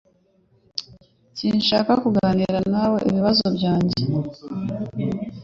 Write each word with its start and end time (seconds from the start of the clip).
Sinshaka 1.37 1.91
kuganira 2.03 2.59
nawe 2.71 2.97
ibibazo 3.09 3.45
byanjye. 3.57 4.01